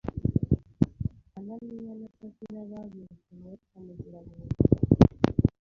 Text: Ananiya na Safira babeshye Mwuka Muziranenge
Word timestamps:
Ananiya 1.37 1.93
na 1.99 2.07
Safira 2.17 2.61
babeshye 2.71 3.29
Mwuka 3.37 3.75
Muziranenge 3.85 4.57